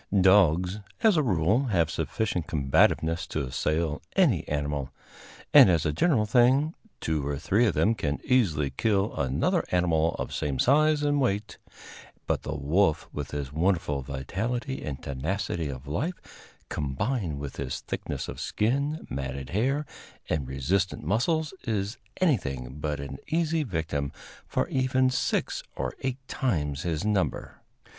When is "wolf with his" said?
12.55-13.53